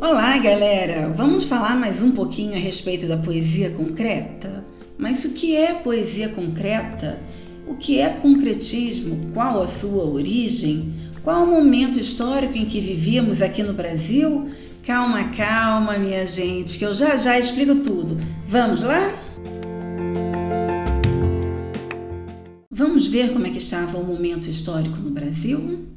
[0.00, 1.12] Olá, galera!
[1.14, 4.64] Vamos falar mais um pouquinho a respeito da poesia concreta?
[4.96, 7.20] Mas o que é poesia concreta?
[7.68, 9.30] O que é concretismo?
[9.34, 10.94] Qual a sua origem?
[11.22, 14.48] Qual o momento histórico em que vivíamos aqui no Brasil?
[14.86, 18.16] Calma, calma, minha gente, que eu já já explico tudo.
[18.46, 19.12] Vamos lá?
[22.70, 25.90] Vamos ver como é que estava o momento histórico no Brasil?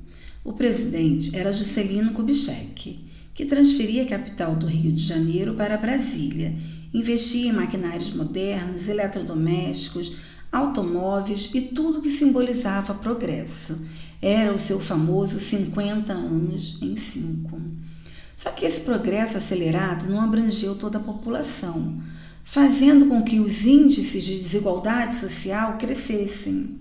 [0.43, 6.55] O presidente era Juscelino Kubitschek, que transferia a capital do Rio de Janeiro para Brasília,
[6.93, 10.15] investia em maquinários modernos, eletrodomésticos,
[10.51, 13.81] automóveis e tudo que simbolizava progresso.
[14.21, 17.59] Era o seu famoso 50 anos em 5.
[18.37, 21.99] Só que esse progresso acelerado não abrangeu toda a população,
[22.43, 26.77] fazendo com que os índices de desigualdade social crescessem.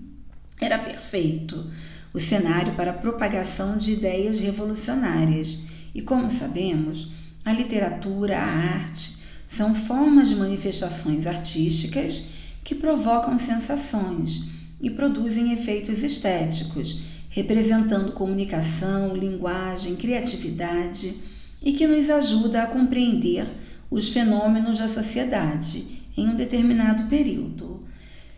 [0.61, 1.65] Era perfeito
[2.13, 5.72] o cenário para a propagação de ideias revolucionárias.
[5.93, 7.11] E como sabemos,
[7.45, 9.17] a literatura, a arte
[9.47, 12.31] são formas de manifestações artísticas
[12.63, 14.49] que provocam sensações
[14.81, 21.15] e produzem efeitos estéticos, representando comunicação, linguagem, criatividade
[21.61, 23.45] e que nos ajuda a compreender
[23.89, 27.79] os fenômenos da sociedade em um determinado período.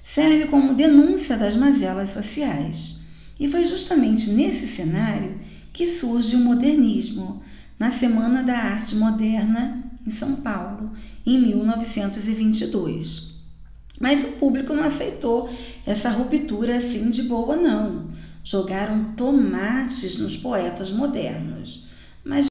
[0.03, 2.99] Serve como denúncia das mazelas sociais.
[3.39, 5.39] E foi justamente nesse cenário
[5.75, 7.43] que surge o modernismo,
[7.77, 10.93] na Semana da Arte Moderna em São Paulo,
[11.25, 13.35] em 1922.
[13.99, 15.49] Mas o público não aceitou
[15.85, 18.09] essa ruptura assim de boa, não.
[18.41, 21.87] Jogaram tomates nos poetas modernos.
[22.23, 22.47] Mas.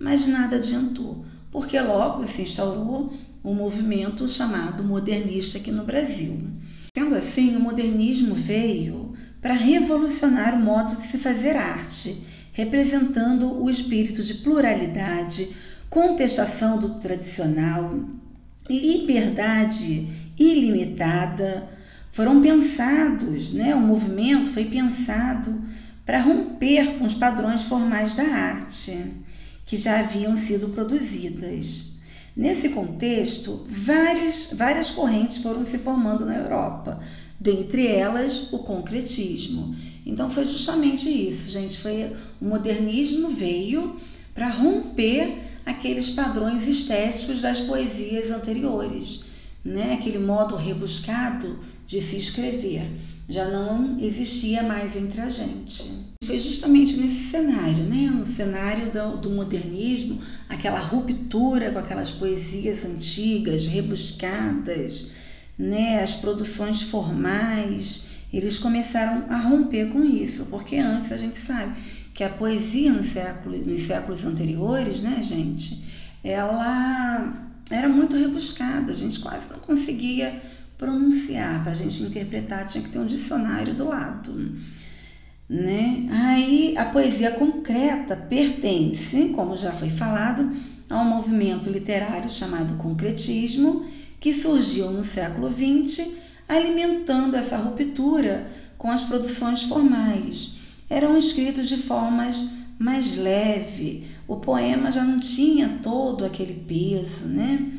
[0.00, 3.12] Mas nada adiantou, porque logo se instaurou
[3.44, 6.50] um movimento chamado modernista aqui no Brasil.
[6.94, 13.70] Sendo assim, o modernismo veio para revolucionar o modo de se fazer arte, representando o
[13.70, 15.56] espírito de pluralidade,
[15.88, 17.98] contestação do tradicional,
[18.68, 20.06] liberdade
[20.38, 21.66] ilimitada.
[22.10, 23.74] Foram pensados, né?
[23.74, 25.64] o movimento foi pensado
[26.04, 29.14] para romper com os padrões formais da arte
[29.64, 31.91] que já haviam sido produzidas.
[32.34, 36.98] Nesse contexto, vários, várias correntes foram se formando na Europa,
[37.38, 39.74] dentre elas o concretismo.
[40.06, 41.78] Então foi justamente isso, gente.
[41.78, 42.10] Foi
[42.40, 43.96] o modernismo veio
[44.34, 49.24] para romper aqueles padrões estéticos das poesias anteriores,
[49.64, 49.92] né?
[49.92, 52.90] Aquele modo rebuscado de se escrever
[53.28, 56.01] já não existia mais entre a gente.
[56.24, 58.08] Foi justamente nesse cenário, né?
[58.08, 65.10] no cenário do, do modernismo, aquela ruptura com aquelas poesias antigas, rebuscadas,
[65.58, 66.00] né?
[66.00, 71.76] as produções formais, eles começaram a romper com isso, porque antes a gente sabe
[72.14, 75.84] que a poesia no século, nos séculos anteriores, né, gente,
[76.22, 80.40] ela era muito rebuscada, a gente quase não conseguia
[80.78, 84.52] pronunciar, para a gente interpretar, tinha que ter um dicionário do lado.
[85.52, 86.08] Né?
[86.10, 90.50] Aí a poesia concreta pertence, como já foi falado,
[90.88, 93.84] a um movimento literário chamado concretismo,
[94.18, 96.14] que surgiu no século XX,
[96.48, 100.54] alimentando essa ruptura com as produções formais.
[100.88, 102.48] Eram escritos de formas
[102.78, 107.72] mais leve, o poema já não tinha todo aquele peso, né?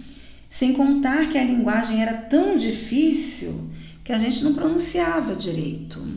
[0.48, 3.68] Sem contar que a linguagem era tão difícil
[4.04, 6.13] que a gente não pronunciava direito.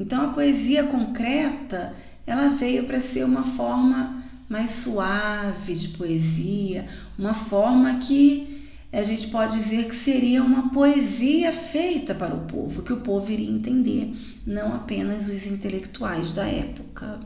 [0.00, 1.94] Então a poesia concreta,
[2.26, 6.88] ela veio para ser uma forma mais suave de poesia,
[7.18, 12.82] uma forma que a gente pode dizer que seria uma poesia feita para o povo,
[12.82, 14.12] que o povo iria entender,
[14.44, 17.20] não apenas os intelectuais da época.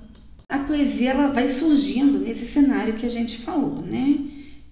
[0.50, 4.18] A poesia ela vai surgindo nesse cenário que a gente falou, né?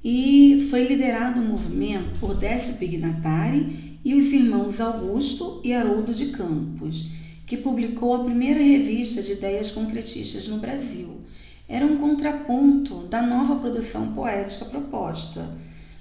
[0.05, 6.27] e foi liderado o movimento por Décio Pignatari e os irmãos Augusto e Haroldo de
[6.27, 7.11] Campos,
[7.53, 11.21] que publicou a primeira revista de ideias concretistas no Brasil.
[11.69, 15.55] Era um contraponto da nova produção poética proposta,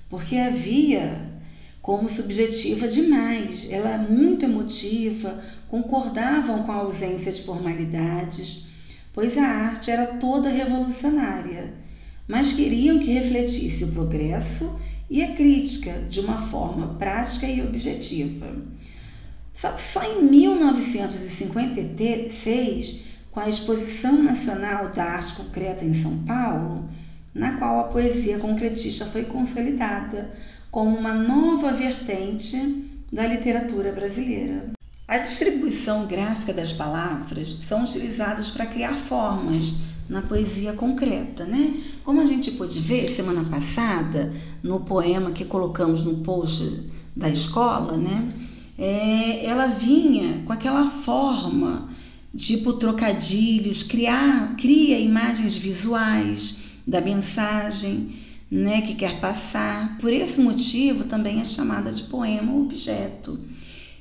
[0.09, 1.30] porque havia
[1.81, 8.68] como subjetiva demais, ela é muito emotiva, concordavam com a ausência de formalidades,
[9.12, 11.74] pois a arte era toda revolucionária
[12.30, 18.48] mas queriam que refletisse o progresso e a crítica de uma forma prática e objetiva.
[19.53, 26.89] Só só em 1956, com a Exposição Nacional da Arte Concreta em São Paulo,
[27.33, 30.30] na qual a poesia concretista foi consolidada
[30.69, 34.71] como uma nova vertente da literatura brasileira.
[35.07, 39.75] A distribuição gráfica das palavras são utilizadas para criar formas
[40.07, 41.74] na poesia concreta, né?
[42.03, 44.31] Como a gente pôde ver semana passada
[44.63, 48.31] no poema que colocamos no post da escola, né?
[48.83, 51.87] É, ela vinha com aquela forma,
[52.35, 58.11] tipo trocadilhos, criar, cria imagens visuais da mensagem,
[58.49, 59.99] né, que quer passar.
[59.99, 63.39] Por esse motivo também é chamada de poema objeto.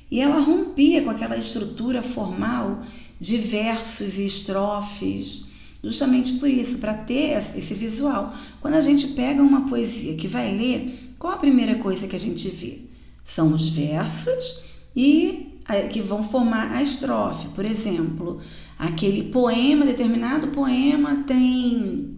[0.09, 2.81] E ela rompia com aquela estrutura formal
[3.19, 5.45] de versos e estrofes,
[5.83, 8.33] justamente por isso, para ter esse visual.
[8.59, 12.19] Quando a gente pega uma poesia que vai ler, qual a primeira coisa que a
[12.19, 12.79] gente vê?
[13.23, 15.57] São os versos e
[15.89, 17.47] que vão formar a estrofe.
[17.49, 18.39] Por exemplo,
[18.77, 22.17] aquele poema, determinado poema tem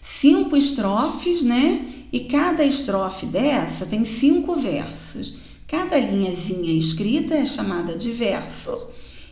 [0.00, 1.86] cinco estrofes, né?
[2.12, 5.38] E cada estrofe dessa tem cinco versos.
[5.66, 8.78] Cada linhazinha escrita é chamada de verso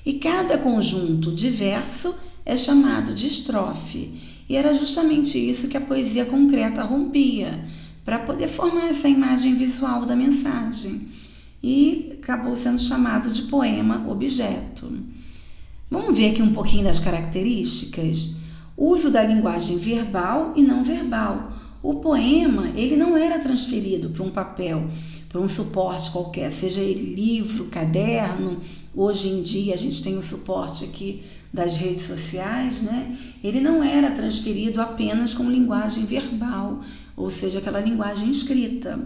[0.04, 2.14] e cada conjunto de verso
[2.44, 4.10] é chamado de estrofe.
[4.48, 7.64] E era justamente isso que a poesia concreta rompia,
[8.04, 11.08] para poder formar essa imagem visual da mensagem.
[11.62, 14.90] E acabou sendo chamado de poema objeto.
[15.90, 18.36] Vamos ver aqui um pouquinho das características.
[18.76, 21.52] Uso da linguagem verbal e não verbal.
[21.82, 24.86] O poema, ele não era transferido para um papel,
[25.28, 28.60] para um suporte qualquer, seja ele livro, caderno.
[28.94, 31.22] Hoje em dia a gente tem o suporte aqui
[31.52, 33.18] das redes sociais, né?
[33.42, 36.80] Ele não era transferido apenas com linguagem verbal,
[37.16, 38.98] ou seja, aquela linguagem escrita.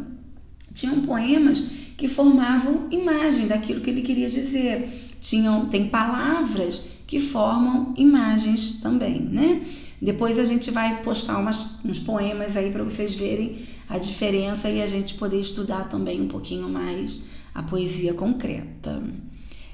[0.72, 1.62] Tinham poemas
[1.96, 4.88] que formavam imagem daquilo que ele queria dizer.
[5.20, 9.62] Tinham, tem palavras que formam imagens também, né?
[10.00, 13.56] Depois a gente vai postar umas, uns poemas aí para vocês verem
[13.88, 17.22] a diferença e a gente poder estudar também um pouquinho mais
[17.54, 19.02] a poesia concreta.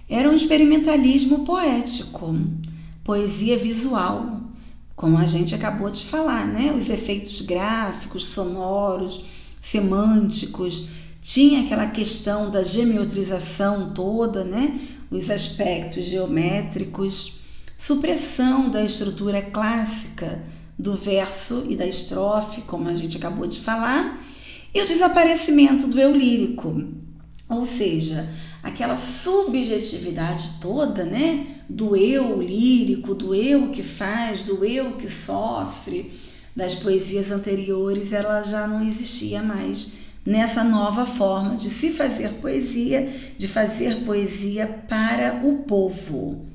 [0.09, 2.37] Era um experimentalismo poético,
[3.03, 4.41] poesia visual,
[4.95, 6.73] como a gente acabou de falar, né?
[6.77, 9.25] Os efeitos gráficos, sonoros,
[9.61, 10.89] semânticos,
[11.21, 14.81] tinha aquela questão da geometrização toda, né?
[15.11, 17.41] Os aspectos geométricos,
[17.77, 20.43] supressão da estrutura clássica
[20.79, 24.19] do verso e da estrofe, como a gente acabou de falar,
[24.73, 26.85] e o desaparecimento do eu lírico,
[27.49, 28.27] ou seja,
[28.63, 36.13] aquela subjetividade toda, né, do eu lírico, do eu que faz, do eu que sofre,
[36.55, 43.09] das poesias anteriores, ela já não existia mais nessa nova forma de se fazer poesia,
[43.37, 46.47] de fazer poesia para o povo.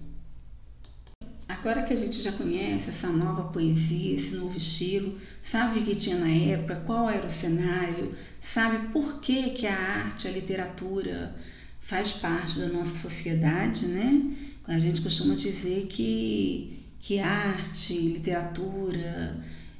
[1.48, 5.96] Agora que a gente já conhece essa nova poesia, esse novo estilo, sabe o que
[5.96, 11.36] tinha na época, qual era o cenário, sabe por que, que a arte, a literatura
[11.80, 14.32] faz parte da nossa sociedade, né?
[14.68, 19.36] A gente costuma dizer que, que arte, literatura,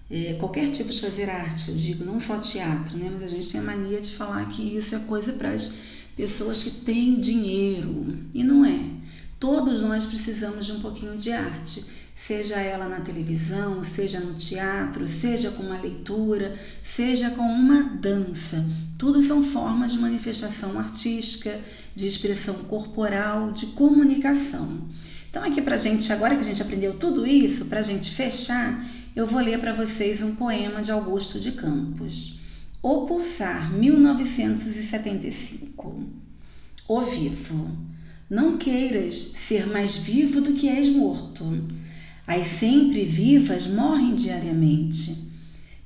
[0.10, 3.10] é, qualquer tipo de fazer arte, eu digo, não só teatro, né?
[3.12, 5.74] Mas a gente tem a mania de falar que isso é coisa para as
[6.16, 8.16] pessoas que têm dinheiro.
[8.34, 8.80] E não é.
[9.40, 15.08] Todos nós precisamos de um pouquinho de arte, seja ela na televisão, seja no teatro,
[15.08, 18.66] seja com uma leitura, seja com uma dança.
[18.98, 21.60] Tudo são formas de manifestação artística,
[21.96, 24.88] de expressão corporal, de comunicação.
[25.30, 28.86] Então, aqui para gente, agora que a gente aprendeu tudo isso, para a gente fechar,
[29.16, 32.42] eu vou ler para vocês um poema de Augusto de Campos.
[32.82, 36.04] O Pulsar, 1975.
[36.86, 37.78] O Vivo.
[38.30, 41.46] Não queiras ser mais vivo do que és morto.
[42.28, 45.32] As sempre vivas morrem diariamente,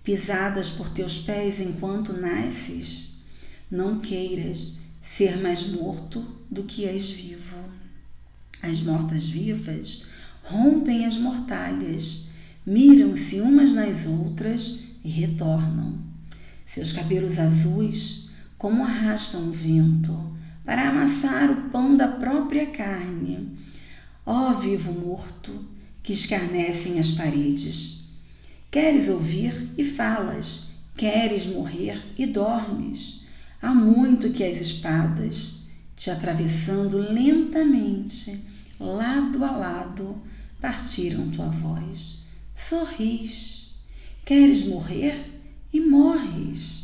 [0.03, 3.19] pisadas por teus pés enquanto nasces.
[3.69, 7.57] Não queiras ser mais morto do que és vivo.
[8.63, 10.07] As mortas-vivas
[10.43, 12.28] rompem as mortalhas,
[12.69, 15.97] miram-se umas nas outras e retornam.
[16.63, 20.15] Seus cabelos azuis, como arrastam o vento,
[20.63, 23.57] para amassar o pão da própria carne.
[24.23, 25.65] Ó vivo morto,
[26.03, 28.09] que escarnecem as paredes.
[28.69, 33.23] Queres ouvir e falas, queres morrer e dormes.
[33.59, 35.61] Há muito que as espadas,
[35.95, 38.45] te atravessando lentamente,
[38.79, 40.21] lado a lado,
[40.61, 42.18] partiram tua voz.
[42.59, 43.71] Sorris,
[44.25, 45.15] queres morrer
[45.71, 46.83] e morres.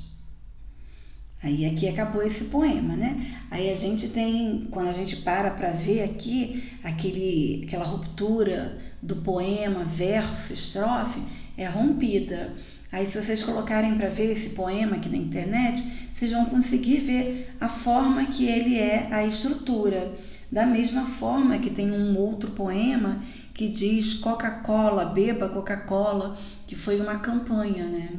[1.43, 3.43] Aí aqui acabou esse poema, né?
[3.51, 9.17] Aí a gente tem, quando a gente para para ver aqui aquele, aquela ruptura do
[9.17, 11.21] poema, verso, estrofe,
[11.57, 12.53] é rompida.
[12.89, 17.53] Aí se vocês colocarem para ver esse poema aqui na internet, vocês vão conseguir ver
[17.59, 20.13] a forma que ele é, a estrutura.
[20.55, 23.21] Da mesma forma que tem um outro poema
[23.53, 28.09] que diz Coca-Cola, beba Coca-Cola, que foi uma campanha, né?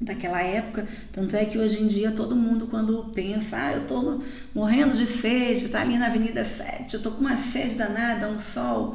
[0.00, 4.20] daquela época, tanto é que hoje em dia todo mundo quando pensa, ah, eu tô
[4.54, 8.38] morrendo de sede, tá ali na Avenida 7, eu tô com uma sede danada, um
[8.38, 8.94] sol,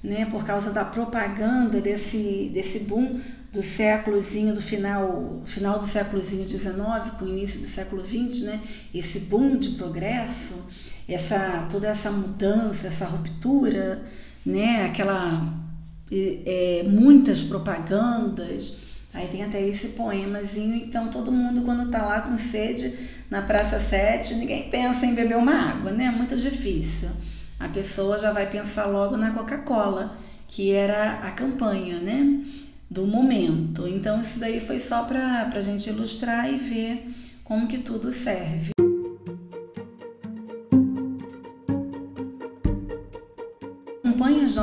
[0.00, 3.18] né, por causa da propaganda desse desse boom
[3.50, 8.60] do séculozinho do final, final do séculozinho 19 com o início do século 20, né,
[8.94, 10.64] esse boom de progresso,
[11.08, 14.02] essa toda essa mudança, essa ruptura,
[14.44, 15.54] né, aquela
[16.10, 18.84] é, muitas propagandas,
[19.14, 22.98] Aí tem até esse poemazinho, então todo mundo quando tá lá com sede
[23.30, 26.06] na Praça 7, ninguém pensa em beber uma água, né?
[26.06, 27.10] É muito difícil.
[27.60, 30.08] A pessoa já vai pensar logo na Coca-Cola,
[30.48, 32.44] que era a campanha, né?
[32.90, 33.86] Do momento.
[33.86, 37.08] Então isso daí foi só para a gente ilustrar e ver
[37.44, 38.73] como que tudo serve.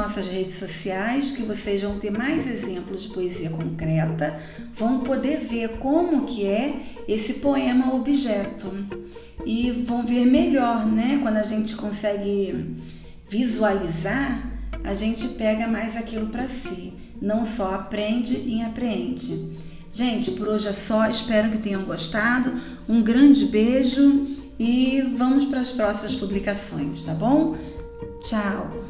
[0.01, 4.35] Nossas redes sociais que vocês vão ter mais exemplos de poesia concreta,
[4.73, 6.75] vão poder ver como que é
[7.07, 8.67] esse poema objeto
[9.45, 11.19] e vão ver melhor, né?
[11.21, 12.75] Quando a gente consegue
[13.29, 14.51] visualizar,
[14.83, 19.51] a gente pega mais aquilo para si, não só aprende e apreende.
[19.93, 22.51] Gente, por hoje é só, espero que tenham gostado.
[22.89, 24.27] Um grande beijo
[24.57, 27.55] e vamos para as próximas publicações, tá bom?
[28.23, 28.80] Tchau!